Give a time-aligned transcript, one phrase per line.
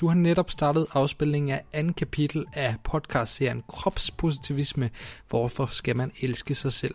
[0.00, 4.90] Du har netop startet afspilningen af anden kapitel af podcastserien Kropspositivisme.
[5.28, 6.94] Hvorfor skal man elske sig selv?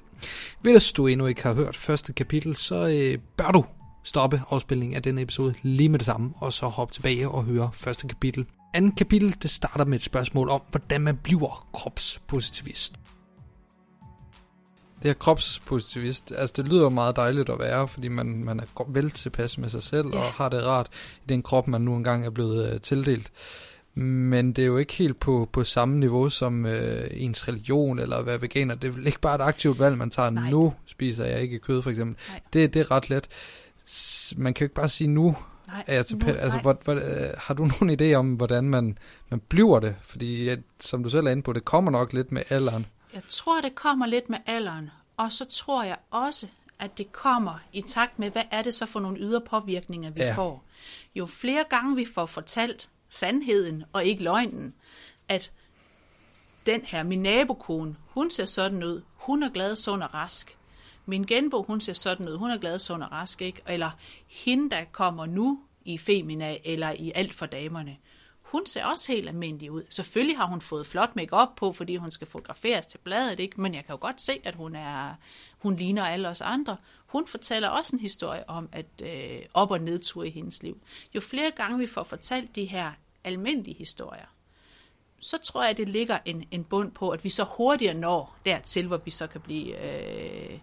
[0.62, 3.66] Hvis du endnu ikke har hørt første kapitel, så øh, bør du
[4.04, 7.70] stoppe afspilningen af denne episode lige med det samme, og så hoppe tilbage og høre
[7.74, 8.46] første kapitel.
[8.74, 12.96] Anden kapitel det starter med et spørgsmål om, hvordan man bliver kropspositivist.
[15.04, 19.12] Det her kropspositivist, altså det lyder meget dejligt at være, fordi man, man er vel
[19.12, 20.20] tilpas med sig selv, ja.
[20.20, 20.88] og har det rart
[21.26, 23.32] i den krop, man nu engang er blevet uh, tildelt.
[23.96, 28.18] Men det er jo ikke helt på, på samme niveau som øh, ens religion eller
[28.18, 28.76] at være veganer.
[28.76, 30.30] Det er vel ikke bare et aktivt valg, man tager.
[30.30, 30.50] Nej.
[30.50, 32.16] Nu spiser jeg ikke kød, for eksempel.
[32.54, 33.28] Det, det er ret let.
[34.38, 35.36] Man kan jo ikke bare sige, nu
[35.68, 38.64] Nej, er jeg til, nu, altså, hvor, hvor, øh, har du nogen idé om, hvordan
[38.64, 38.98] man,
[39.30, 39.96] man bliver det?
[40.02, 42.86] Fordi, som du selv er inde på, det kommer nok lidt med alderen.
[43.14, 44.90] Jeg tror, det kommer lidt med alderen.
[45.18, 46.48] Og så tror jeg også,
[46.80, 50.22] at det kommer i takt med, hvad er det så for nogle ydre påvirkninger, vi
[50.22, 50.34] ja.
[50.36, 50.64] får.
[51.16, 54.74] Jo flere gange vi får fortalt sandheden og ikke løgnen,
[55.28, 55.52] at
[56.66, 60.58] den her, min nabokone, hun ser sådan ud, hun er glad, sund og rask.
[61.06, 63.62] Min genbo, hun ser sådan ud, hun er glad, sund og rask, ikke?
[63.68, 63.90] Eller
[64.28, 67.98] hende, der kommer nu i Femina, eller i Alt for damerne,
[68.54, 69.84] hun ser også helt almindelig ud.
[69.90, 73.62] Selvfølgelig har hun fået flot makeup på, fordi hun skal fotograferes til bladet, ikke?
[73.62, 75.16] men jeg kan jo godt se, at hun er
[75.58, 76.78] hun ligner alle os andre.
[77.06, 80.82] Hun fortæller også en historie om, at øh, op- og nedtur i hendes liv.
[81.16, 82.92] Jo flere gange vi får fortalt de her
[83.24, 84.26] almindelige historier,
[85.20, 88.88] så tror jeg, det ligger en, en bund på, at vi så hurtigere når dertil,
[88.88, 90.60] hvor vi så kan blive øh,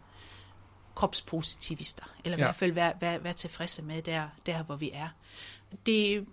[0.94, 2.44] kropspositivister, eller ja.
[2.44, 5.08] i hvert fald være, være, være tilfredse med der, der, hvor vi er.
[5.86, 6.26] Det,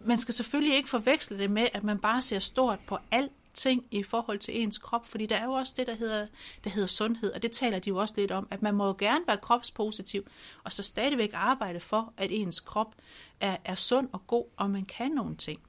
[0.00, 3.86] man skal selvfølgelig ikke forveksle det med, at man bare ser stort på alt ting
[3.90, 6.26] i forhold til ens krop, fordi der er jo også det, der hedder,
[6.64, 8.94] der hedder sundhed, og det taler de jo også lidt om, at man må jo
[8.98, 10.26] gerne være kropspositiv,
[10.64, 12.94] og så stadigvæk arbejde for, at ens krop
[13.40, 15.60] er, er sund og god, og man kan nogle ting.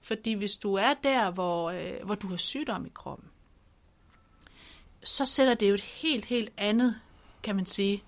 [0.00, 3.28] Fordi hvis du er der, hvor, øh, hvor du har sygdom i kroppen,
[5.04, 7.00] så sætter det jo et helt, helt andet,
[7.42, 8.02] kan man sige,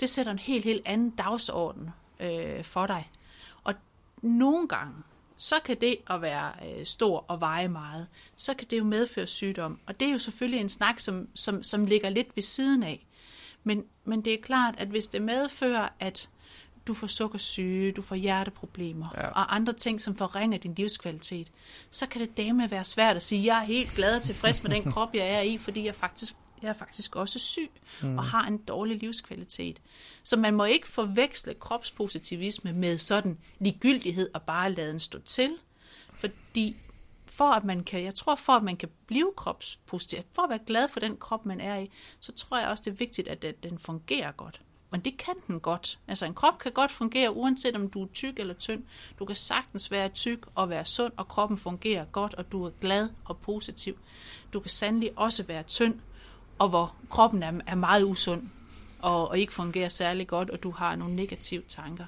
[0.00, 1.90] det sætter en helt, helt anden dagsorden
[2.20, 3.10] øh, for dig.
[4.22, 4.94] Og nogle gange,
[5.36, 8.06] så kan det at være øh, stor og veje meget,
[8.36, 9.78] så kan det jo medføre sygdom.
[9.86, 13.06] Og det er jo selvfølgelig en snak, som, som, som ligger lidt ved siden af.
[13.64, 16.30] Men, men det er klart, at hvis det medfører, at
[16.86, 19.28] du får sukkersyge, du får hjerteproblemer ja.
[19.28, 21.52] og andre ting, som forringer din livskvalitet,
[21.90, 24.70] så kan det dame være svært at sige, jeg er helt glad og tilfreds med
[24.70, 27.70] den krop, jeg er i, fordi jeg faktisk jeg er faktisk også syg
[28.02, 28.18] mm.
[28.18, 29.80] og har en dårlig livskvalitet.
[30.22, 35.56] Så man må ikke forveksle kropspositivisme med sådan ligegyldighed og bare lade den stå til.
[36.14, 36.76] Fordi
[37.26, 40.60] for at man kan, jeg tror for at man kan blive kropspositiv, for at være
[40.66, 43.62] glad for den krop, man er i, så tror jeg også, det er vigtigt, at
[43.62, 44.60] den fungerer godt.
[44.90, 45.98] Men det kan den godt.
[46.08, 48.84] Altså en krop kan godt fungere, uanset om du er tyk eller tynd.
[49.18, 52.70] Du kan sagtens være tyk og være sund, og kroppen fungerer godt, og du er
[52.80, 53.98] glad og positiv.
[54.52, 56.00] Du kan sandelig også være tynd,
[56.58, 58.42] og hvor kroppen er, er meget usund,
[58.98, 62.04] og, og ikke fungerer særlig godt, og du har nogle negative tanker.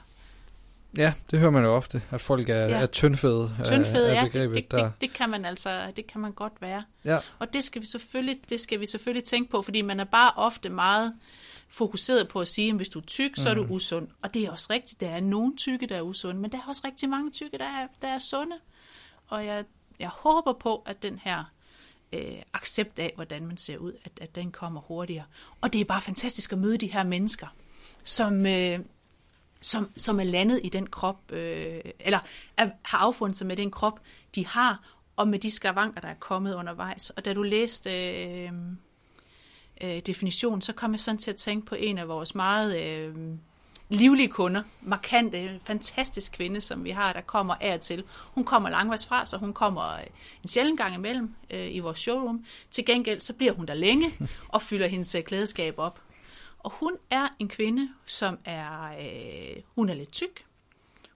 [0.96, 2.80] Ja, det hører man jo ofte, at folk er, ja.
[2.80, 3.56] er tyndfede.
[3.64, 6.84] Tyndfede, ja, det, det, det, det, kan man altså, det kan man godt være.
[7.04, 7.18] Ja.
[7.38, 10.32] Og det skal vi selvfølgelig, det skal vi selvfølgelig tænke på, fordi man er bare
[10.36, 11.14] ofte meget
[11.68, 13.70] fokuseret på at sige, at hvis du er tyk, så er du mm.
[13.70, 14.08] usund.
[14.22, 16.68] Og det er også rigtigt, der er nogle tykke, der er usunde, men der er
[16.68, 18.56] også rigtig mange tykke, der er, der er sunde.
[19.28, 19.64] Og jeg,
[19.98, 21.44] jeg håber på, at den her
[22.12, 25.24] øh, accept af, hvordan man ser ud, at, at den kommer hurtigere.
[25.60, 27.46] Og det er bare fantastisk at møde de her mennesker,
[28.04, 28.78] som, øh,
[29.60, 32.18] som, som er landet i den krop, øh, eller
[32.56, 34.00] er, har affundet sig med den krop,
[34.34, 37.10] de har, og med de skavanker, der er kommet undervejs.
[37.10, 38.52] Og da du læste øh,
[39.80, 43.14] øh, definitionen, så kom jeg sådan til at tænke på en af vores meget øh,
[43.90, 48.04] livlige kunder, markante, fantastisk kvinde, som vi har, der kommer af til.
[48.24, 50.06] Hun kommer langvejs fra, så hun kommer øh,
[50.42, 52.44] en sjældent gang imellem øh, i vores showroom.
[52.70, 54.12] Til gengæld, så bliver hun der længe
[54.48, 56.00] og fylder hendes øh, klædeskab op.
[56.58, 60.44] Og hun er en kvinde, som er, øh, hun er lidt tyk.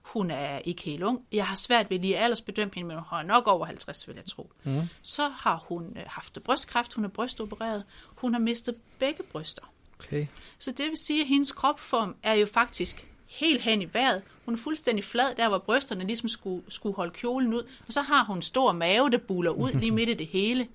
[0.01, 1.25] Hun er ikke helt ung.
[1.31, 4.25] Jeg har svært ved lige aldersbedømme hende, men hun har nok over 50, vil jeg
[4.25, 4.51] tro.
[4.63, 4.81] Mm.
[5.01, 7.83] Så har hun øh, haft brystkræft, hun er brystopereret.
[8.15, 9.63] Hun har mistet begge bryster.
[9.99, 10.27] Okay.
[10.59, 14.21] Så det vil sige, at hendes kropform er jo faktisk helt hen i vejret.
[14.45, 17.63] Hun er fuldstændig flad, der hvor brysterne ligesom skulle, skulle holde kjolen ud.
[17.87, 20.67] Og så har hun en stor mave, der buler ud lige midt i det hele.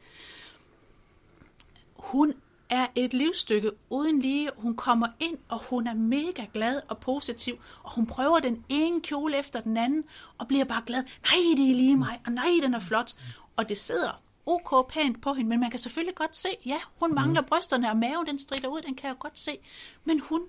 [1.96, 2.34] Hun
[2.70, 4.50] er et livsstykke uden lige.
[4.56, 9.00] Hun kommer ind, og hun er mega glad og positiv, og hun prøver den ene
[9.00, 10.04] kjole efter den anden,
[10.38, 11.02] og bliver bare glad.
[11.02, 13.12] Nej, det er lige mig, og nej, den er flot.
[13.56, 17.14] Og det sidder ok pænt på hende, men man kan selvfølgelig godt se, ja, hun
[17.14, 17.46] mangler mm.
[17.46, 19.58] brysterne, og maven den strider ud, den kan jeg godt se.
[20.04, 20.40] Men hun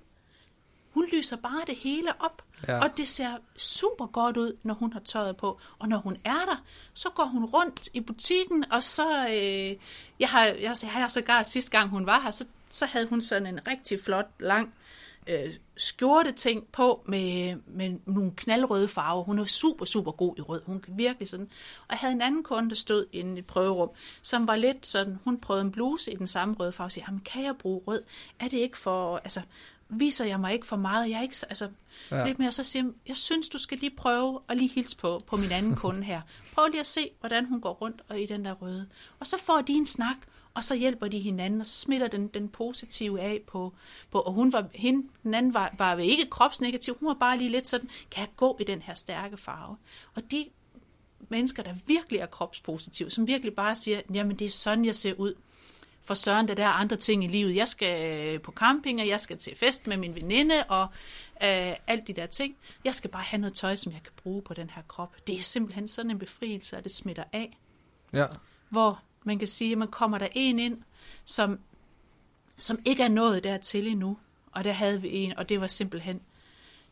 [0.93, 2.41] Hun lyser bare det hele op.
[2.67, 2.79] Ja.
[2.83, 5.59] Og det ser super godt ud, når hun har tøjet på.
[5.79, 9.27] Og når hun er der, så går hun rundt i butikken, og så...
[9.27, 9.77] Øh,
[10.19, 13.21] jeg har, jeg, jeg har sågar sidste gang hun var her, så, så havde hun
[13.21, 14.73] sådan en rigtig flot, lang
[15.27, 19.23] øh, skjorte ting på med, med nogle knaldrøde farver.
[19.23, 20.61] Hun er super, super god i rød.
[20.65, 21.49] Hun kan virkelig sådan.
[21.81, 23.89] Og jeg havde en anden kunde, der stod i et prøverum,
[24.21, 27.19] som var lidt sådan, hun prøvede en bluse i den samme røde farve, og siger,
[27.25, 28.03] kan jeg bruge rød?
[28.39, 29.41] Er det ikke for, altså,
[29.89, 31.09] viser jeg mig ikke for meget?
[31.09, 31.69] Jeg er ikke, altså,
[32.11, 32.25] ja.
[32.25, 35.23] lidt mere, så siger jeg, jeg synes, du skal lige prøve at lige hilse på,
[35.27, 36.21] på min anden kunde her.
[36.55, 38.87] Prøv lige at se, hvordan hun går rundt og i den der røde.
[39.19, 40.17] Og så får de en snak,
[40.53, 43.73] og så hjælper de hinanden, og så smitter den, den positive af på,
[44.11, 47.49] på og hun var, hende, den anden var, var ikke kropsnegativ, hun var bare lige
[47.49, 49.77] lidt sådan, kan jeg gå i den her stærke farve?
[50.15, 50.49] Og de
[51.29, 55.13] mennesker, der virkelig er kropspositive, som virkelig bare siger, jamen det er sådan, jeg ser
[55.13, 55.33] ud.
[56.03, 57.55] For søren, der er andre ting i livet.
[57.55, 60.87] Jeg skal på camping, og jeg skal til fest med min veninde, og
[61.43, 62.55] øh, alt de der ting.
[62.85, 65.15] Jeg skal bare have noget tøj, som jeg kan bruge på den her krop.
[65.27, 67.57] Det er simpelthen sådan en befrielse, at det smitter af.
[68.13, 68.25] Ja.
[68.69, 70.77] Hvor man kan sige, at man kommer der en ind,
[71.25, 71.59] som,
[72.57, 74.17] som ikke er nået dertil endnu.
[74.51, 76.21] Og der havde vi en, og det var simpelthen,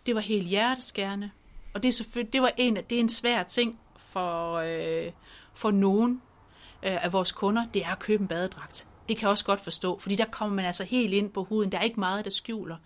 [0.05, 1.31] det var helt hjerteskærende.
[1.73, 5.11] Og det er selvfølgelig, det var en, det er en svær ting for, øh,
[5.53, 6.21] for nogen
[6.83, 8.87] øh, af vores kunder, det er at købe en badedragt.
[9.09, 11.71] Det kan jeg også godt forstå, fordi der kommer man altså helt ind på huden.
[11.71, 12.77] Der er ikke meget, der skjuler.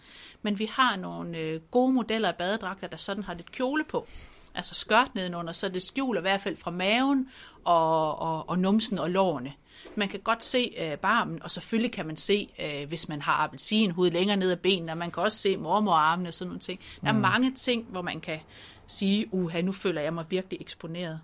[0.41, 4.07] Men vi har nogle øh, gode modeller af badedragter, der sådan har lidt kjole på.
[4.55, 7.29] Altså skørt nedenunder, så det skjuler i hvert fald fra maven
[7.65, 9.53] og, og, og numsen og lårene.
[9.95, 13.33] Man kan godt se øh, barmen, og selvfølgelig kan man se, øh, hvis man har
[13.33, 16.79] appelsinhud længere ned ad benene, og man kan også se mormorarmene og sådan nogle ting.
[17.01, 17.19] Der er mm.
[17.19, 18.39] mange ting, hvor man kan
[18.87, 21.19] sige, uha, nu føler jeg mig virkelig eksponeret.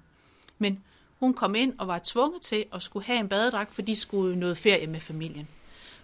[0.58, 0.84] Men
[1.20, 4.40] hun kom ind og var tvunget til at skulle have en badedragt, for de skulle
[4.40, 5.48] noget ferie med familien.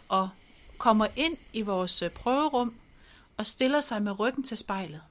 [0.09, 0.29] Og
[0.77, 2.73] kommer ind i vores øh, prøverum
[3.37, 5.01] og stiller sig med ryggen til spejlet.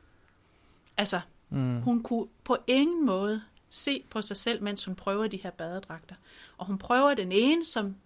[0.96, 1.80] Altså, mm.
[1.80, 3.42] hun kunne på ingen måde
[3.74, 6.14] se på sig selv, mens hun prøver de her badedragter.
[6.58, 7.96] Og hun prøver den ene, som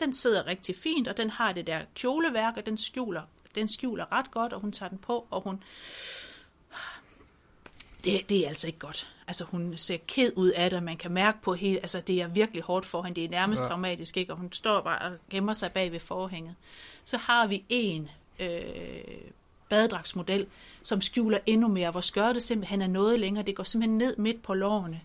[0.00, 3.22] den sidder rigtig fint, og den har det der kjoleværk, og den skjuler,
[3.54, 5.62] den skjuler ret godt, og hun tager den på, og hun...
[8.04, 9.14] Det, det er altså ikke godt.
[9.26, 12.20] Altså hun ser ked ud af det, og man kan mærke på hele, altså det
[12.20, 13.68] er virkelig hårdt for hende, det er nærmest ja.
[13.68, 14.32] traumatisk, ikke?
[14.32, 16.54] og hun står bare og gemmer sig bag ved forhænget.
[17.04, 18.08] Så har vi en
[18.40, 19.00] øh,
[19.68, 20.46] badedragsmodel,
[20.82, 24.42] som skjuler endnu mere, hvor skørtet simpelthen er noget længere, det går simpelthen ned midt
[24.42, 25.00] på lårene,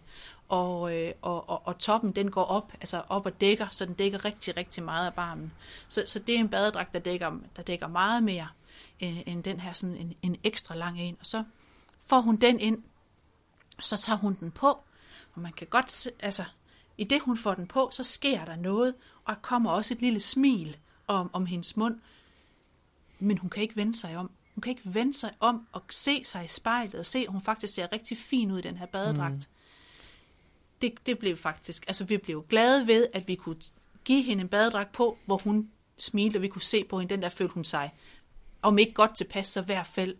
[0.50, 3.94] og, øh, og, og, og toppen den går op, altså op og dækker, så den
[3.94, 5.54] dækker rigtig, rigtig meget af barmen.
[5.88, 8.48] Så, så det er en badedragt, der dækker, der dækker meget mere
[9.00, 11.18] end, end den her sådan en, en ekstra lang en.
[11.20, 11.44] Og så
[12.06, 12.84] får hun den ind,
[13.80, 14.68] så tager hun den på,
[15.34, 16.44] og man kan godt se, altså
[16.98, 18.94] i det hun får den på, så sker der noget,
[19.26, 20.78] og der kommer også et lille smil
[21.08, 22.00] om, om hendes mund,
[23.20, 24.32] men hun kan ikke vende sig om.
[24.56, 27.42] Hun kan ikke vende sig om og se sig i spejlet og se, at hun
[27.42, 29.34] faktisk ser rigtig fin ud i den her badedragt.
[29.34, 29.42] Mm.
[30.82, 33.56] Det, det blev faktisk, altså vi blev glade ved, at vi kunne
[34.06, 37.22] give hende en badedragt på, hvor hun smilte, og vi kunne se på hende, den
[37.22, 37.94] der følte hun sig,
[38.62, 40.16] om ikke godt tilpas, så i hvert fald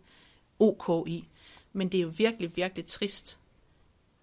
[0.58, 1.28] ok i.
[1.72, 3.38] Men det er jo virkelig, virkelig trist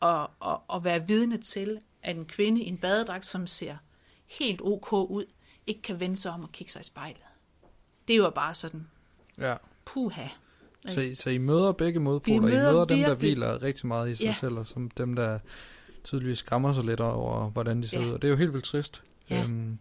[0.01, 3.77] at, at, at være vidne til, at en kvinde i en badedragt, som ser
[4.27, 5.25] helt ok ud,
[5.67, 7.23] ikke kan vende sig om og kigge sig i spejlet.
[8.07, 8.87] Det er jo bare sådan,
[9.37, 9.55] ja.
[9.93, 10.27] Puha.
[10.87, 12.41] Så, I, så I møder begge modpoler.
[12.41, 14.33] Møder I møder dem, der hviler rigtig meget i sig ja.
[14.33, 15.39] selv, og som dem, der
[16.03, 18.07] tydeligvis skræmmer sig lidt over, hvordan de ser ja.
[18.07, 18.11] ud.
[18.11, 19.01] Og det er jo helt vildt trist.
[19.29, 19.43] Ja.
[19.43, 19.77] Øhm,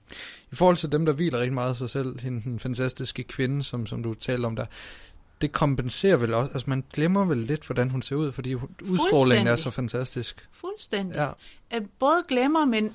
[0.53, 3.63] I forhold til dem, der hviler rigtig meget i sig selv, hende, den fantastiske kvinde,
[3.63, 4.67] som, som du talte om der,
[5.41, 9.47] det kompenserer vel også, altså man glemmer vel lidt, hvordan hun ser ud, fordi udstrålingen
[9.47, 10.49] er så fantastisk.
[10.53, 11.17] Fuldstændig.
[11.71, 11.79] Ja.
[11.99, 12.95] Både glemmer, men,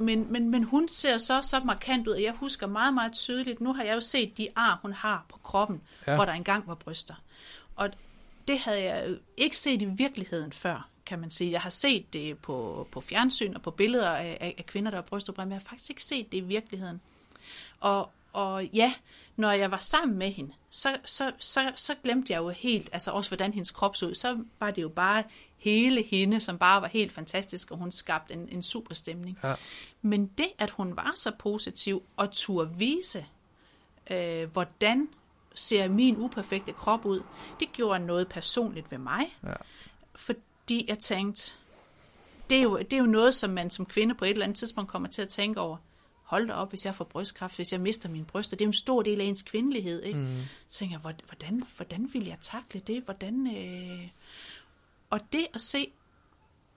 [0.00, 3.60] men, men, men hun ser så, så markant ud, og jeg husker meget, meget tydeligt,
[3.60, 6.14] nu har jeg jo set de ar, hun har på kroppen, ja.
[6.14, 7.14] hvor der engang var bryster.
[7.76, 7.90] Og
[8.48, 11.50] det havde jeg ikke set i virkeligheden før, kan man sige.
[11.50, 14.98] Jeg har set det på, på fjernsyn og på billeder af, af, af kvinder, der
[14.98, 17.00] har bryster, men jeg har faktisk ikke set det i virkeligheden.
[17.80, 18.92] Og, og ja,
[19.36, 23.10] når jeg var sammen med hende, så, så, så, så glemte jeg jo helt, altså
[23.10, 24.14] også hvordan hendes krop så ud.
[24.14, 25.24] Så var det jo bare
[25.60, 29.38] hele hende, som bare var helt fantastisk, og hun skabte en, en super stemning.
[29.44, 29.54] Ja.
[30.02, 33.26] Men det, at hun var så positiv og turde vise,
[34.10, 35.08] øh, hvordan
[35.54, 37.22] ser min uperfekte krop ud,
[37.60, 39.36] det gjorde noget personligt ved mig.
[39.44, 39.54] Ja.
[40.14, 41.54] Fordi jeg tænkte,
[42.50, 44.58] det er, jo, det er jo noget, som man som kvinde på et eller andet
[44.58, 45.76] tidspunkt kommer til at tænke over
[46.30, 48.56] hold da op, hvis jeg får brystkræft, hvis jeg mister mine bryster.
[48.56, 50.02] Det er jo en stor del af ens kvindelighed.
[50.02, 50.18] Ikke?
[50.18, 50.42] Mm.
[50.68, 53.02] Så tænker jeg, hvordan, hvordan vil jeg takle det?
[53.02, 54.08] Hvordan, øh...
[55.10, 55.92] Og det at se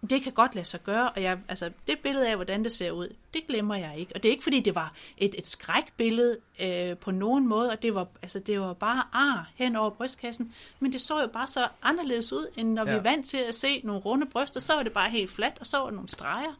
[0.10, 2.92] det kan godt lade sig gøre, og jeg, altså, det billede af, hvordan det ser
[2.92, 4.12] ud, det glemmer jeg ikke.
[4.16, 7.82] Og det er ikke, fordi det var et, et skrækbillede øh, på nogen måde, og
[7.82, 11.48] det var, altså, det var bare ar hen over brystkassen, men det så jo bare
[11.48, 12.92] så anderledes ud, end når ja.
[12.92, 15.60] vi er vant til at se nogle runde bryster, så var det bare helt fladt,
[15.60, 16.54] og så var der nogle streger.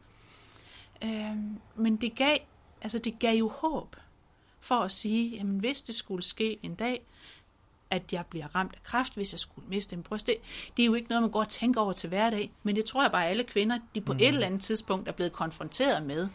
[1.04, 1.36] Øh,
[1.74, 2.36] men det gav,
[2.82, 3.96] altså, det gav jo håb
[4.60, 7.02] for at sige, jamen hvis det skulle ske en dag,
[7.90, 10.26] at jeg bliver ramt af kræft, hvis jeg skulle miste en bryst.
[10.26, 10.36] Det,
[10.76, 13.02] det er jo ikke noget, man går og tænker over til hverdag, men det tror
[13.02, 14.18] jeg bare, at alle kvinder, de på mm.
[14.18, 16.28] et eller andet tidspunkt er blevet konfronteret med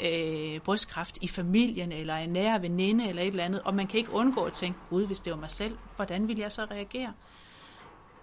[0.00, 3.98] øh, brystkræft i familien, eller en nære veninde, eller et eller andet, og man kan
[3.98, 7.12] ikke undgå at tænke, gud, hvis det var mig selv, hvordan ville jeg så reagere?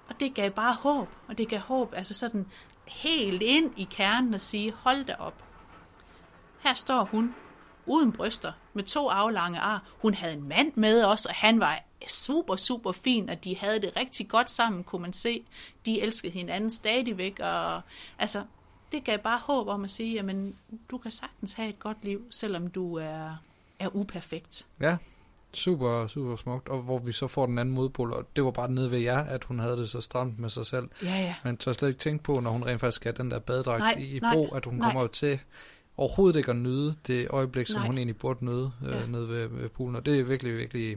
[0.09, 2.45] Og det gav bare håb, og det gav håb, altså sådan
[2.88, 5.43] helt ind i kernen og sige, hold da op.
[6.59, 7.36] Her står hun,
[7.86, 9.83] uden bryster, med to aflange ar.
[10.01, 13.82] Hun havde en mand med os, og han var super, super fin, og de havde
[13.82, 15.44] det rigtig godt sammen, kunne man se.
[15.86, 17.82] De elskede hinanden stadigvæk, og
[18.20, 18.44] altså,
[18.91, 20.56] det gav bare håb om at sige, jamen,
[20.91, 23.36] du kan sagtens have et godt liv, selvom du er,
[23.79, 24.68] er uperfekt.
[24.82, 24.98] Ja,
[25.53, 28.72] super, super smukt, og hvor vi så får den anden modpol, og det var bare
[28.72, 30.89] nede ved jer, at hun havde det så stramt med sig selv.
[31.03, 31.36] Ja, ja.
[31.44, 33.96] Man tør slet ikke tænke på, når hun rent faktisk skal den der badedragt Nej,
[34.00, 34.88] i, i nej, brug, at hun nej.
[34.88, 35.39] kommer jo til
[36.00, 37.88] overhovedet ikke at nyde det øjeblik, som Nej.
[37.88, 39.01] hun egentlig burde nyde Ja.
[39.01, 40.88] øh, nede ved, ved poolen, og det er virkelig, virkelig,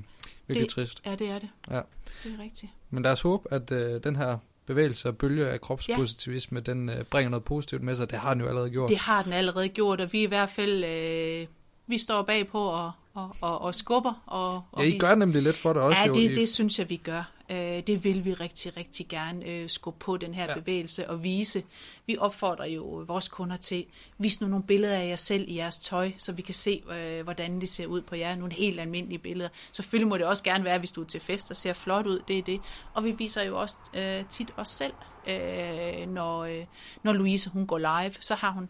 [0.47, 1.02] virkelig Det- trist.
[1.06, 1.49] Ja, det er det.
[1.71, 1.80] Ja.
[2.25, 2.73] Det er rigtigt.
[2.90, 6.73] Men lad os håbe, at øh, den her bevægelse og bølge af kropspositivisme, ja.
[6.73, 8.11] den øh, bringer noget positivt med sig.
[8.11, 8.90] Det har den jo allerede gjort.
[8.90, 11.47] Det har den allerede gjort, og vi er i hvert fald, øh,
[11.87, 14.23] vi står bagpå og, og, og, og skubber.
[14.26, 16.00] Og, og ja, I vi, gør nemlig lidt for det også.
[16.00, 17.30] Ja, jo, det, I, det synes jeg, vi gør.
[17.52, 20.54] Øh, det vil vi rigtig, rigtig gerne øh, skubbe på den her Ja.
[20.54, 21.62] bevægelse og vise.
[22.06, 23.85] Vi opfordrer jo vores kunder til,
[24.18, 27.23] vis nu nogle billeder af jer selv i jeres tøj, så vi kan se, øh,
[27.25, 28.37] hvordan det ser ud på jer.
[28.37, 29.49] Nogle helt almindelige billeder.
[29.73, 32.21] Selvfølgelig må det også gerne være, hvis du er til fest og ser flot ud,
[32.28, 32.61] det er det.
[32.94, 34.92] Og vi viser jo også øh, tit os selv,
[35.26, 36.64] øh, når, øh,
[37.02, 38.68] når Louise hun går live, så har hun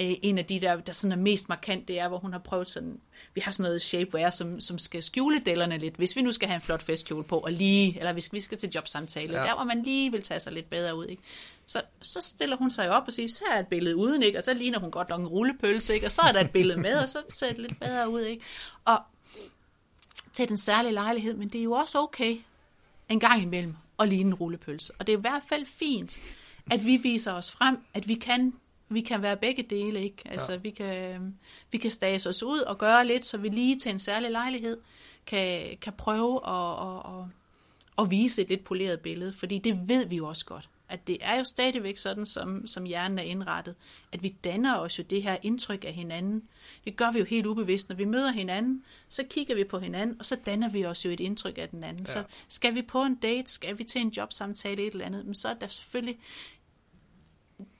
[0.00, 2.38] øh, en af de der, der sådan er mest markant, det er, hvor hun har
[2.38, 3.00] prøvet sådan,
[3.34, 6.48] vi har sådan noget shapewear, som, som skal skjule dellerne lidt, hvis vi nu skal
[6.48, 9.42] have en flot festkjole på, og lige, eller hvis vi skal til jobsamtale, Ja.
[9.42, 11.22] der hvor man lige vil tage sig lidt bedre ud, ikke?
[11.66, 14.38] Så, så stiller hun sig op og siger, så er et billede uden, ikke?
[14.38, 16.06] og så ligner hun godt nok en rullepølse, ikke?
[16.06, 18.20] og så er der et billede med, og så ser det lidt bedre ud.
[18.22, 18.44] Ikke?
[18.84, 18.98] Og
[20.32, 22.36] til den særlige lejlighed, men det er jo også okay
[23.08, 24.92] en gang imellem at ligne en rullepølse.
[24.98, 26.38] Og det er i hvert fald fint,
[26.70, 28.54] at vi viser os frem, at vi kan,
[28.88, 30.02] vi kan være begge dele.
[30.02, 30.22] Ikke?
[30.24, 30.58] Altså, ja.
[30.58, 31.34] vi, kan,
[31.72, 34.78] vi kan stase os ud og gøre lidt, så vi lige til en særlig lejlighed
[35.26, 37.26] kan, kan prøve at, at, at,
[37.98, 39.32] at vise et lidt poleret billede.
[39.32, 42.84] Fordi det ved vi jo også godt, at det er jo stadigvæk sådan, som, som
[42.84, 43.74] hjernen er indrettet,
[44.12, 46.48] at vi danner os jo det her indtryk af hinanden.
[46.84, 47.88] Det gør vi jo helt ubevidst.
[47.88, 51.10] Når vi møder hinanden, så kigger vi på hinanden, og så danner vi os jo
[51.10, 52.06] et indtryk af den anden.
[52.08, 52.12] Ja.
[52.12, 55.34] Så skal vi på en date, skal vi til en jobsamtale, et eller andet, men
[55.34, 56.18] så er der selvfølgelig...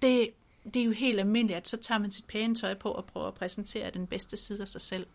[0.02, 0.30] Det,
[0.74, 3.26] det er jo helt almindeligt, at så tager man sit pæne tøj på og prøver
[3.26, 5.06] at præsentere den bedste side af sig selv.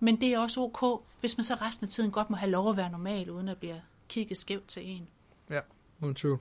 [0.00, 2.70] Men det er også ok, hvis man så resten af tiden godt må have lov
[2.70, 5.08] at være normal, uden at blive kigget skævt til en.
[5.50, 5.60] Ja,
[6.00, 6.40] uden tvivl.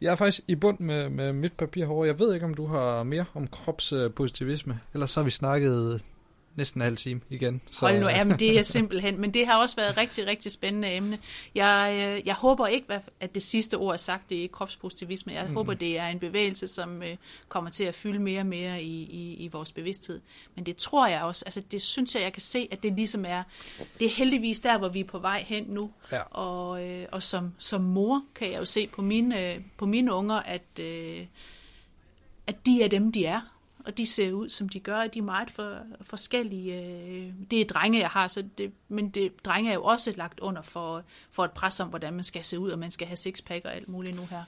[0.00, 2.06] Jeg er faktisk i bund med, med mit papir herovre.
[2.06, 4.80] Jeg ved ikke, om du har mere om kropspositivisme.
[4.94, 6.02] Ellers så har vi snakket
[6.56, 7.60] næsten en halv time igen.
[7.70, 10.52] Så, Hold nu, jamen det er simpelthen, men det har også været et rigtig, rigtig
[10.52, 11.18] spændende emne.
[11.54, 15.32] Jeg, øh, jeg håber ikke, at det sidste ord er sagt, det er kropspositivisme.
[15.32, 15.54] Jeg mm.
[15.54, 17.16] håber, det er en bevægelse, som øh,
[17.48, 20.20] kommer til at fylde mere og mere i, i, i vores bevidsthed.
[20.54, 23.24] Men det tror jeg også, altså det synes jeg, jeg kan se, at det ligesom
[23.24, 23.42] er,
[23.98, 25.90] det er heldigvis der, hvor vi er på vej hen nu.
[26.12, 26.20] Ja.
[26.30, 30.12] Og, øh, og som, som mor kan jeg jo se på mine, øh, på mine
[30.12, 31.26] unger, at, øh,
[32.46, 33.40] at de er dem, de er
[33.86, 36.82] og de ser ud, som de gør, og de er meget for, forskellige.
[36.82, 40.40] Øh, det er drenge, jeg har, så det, men det, drenge er jo også lagt
[40.40, 43.16] under for, for et pres om, hvordan man skal se ud, og man skal have
[43.16, 44.42] sixpack og alt muligt nu her.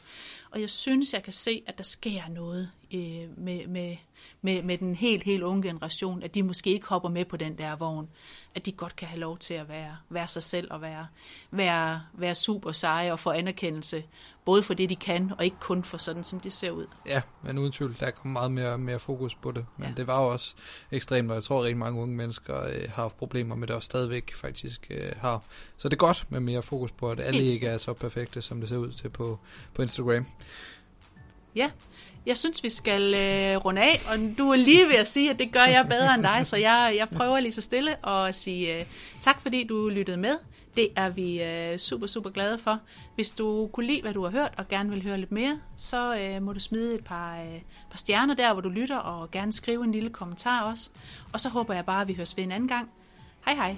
[0.51, 3.97] Og jeg synes, jeg kan se, at der sker noget øh, med, med,
[4.43, 7.59] med, med den helt, helt unge generation, at de måske ikke hopper med på den
[7.59, 8.09] der vogn,
[8.59, 11.07] at de godt kan have lov til at være, være sig selv og være,
[11.51, 14.05] være, være super seje og få anerkendelse,
[14.45, 16.87] både for det, de kan, og ikke kun for sådan, som de ser ud.
[17.07, 19.67] Ja, men uden tvivl, der er kommet meget mere, mere fokus på det.
[19.77, 19.89] Men ja.
[19.89, 19.95] Ja.
[19.95, 20.55] det var jo også
[20.91, 23.77] ekstremt, og jeg tror, at rigtig mange unge mennesker øh, har haft problemer med det,
[23.77, 25.43] og stadigvæk faktisk øh, har.
[25.77, 28.43] Så det er godt med mere fokus på, at alle Helt ikke er så perfekte,
[28.43, 29.39] som det ser ud til på,
[29.75, 30.27] på Instagram.
[31.55, 31.71] Ja,
[32.27, 35.39] jeg synes, vi skal øh, runde af, og du er lige ved at sige, at
[35.39, 38.77] det gør jeg bedre end dig, så jeg, jeg prøver lige så stille at sige
[38.77, 38.85] øh,
[39.21, 40.35] tak, fordi du lyttede med.
[40.77, 42.81] Det er vi øh, super, super glade for.
[43.15, 46.19] Hvis du kunne lide, hvad du har hørt, og gerne vil høre lidt mere, så
[46.19, 47.61] øh, må du smide et par, øh,
[47.91, 50.91] par stjerner der, hvor du lytter, og gerne skrive en lille kommentar også.
[51.33, 52.91] Og så håber jeg bare, at vi høres ved en anden gang.
[53.45, 53.77] Hej hej.